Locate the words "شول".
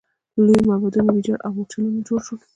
2.27-2.39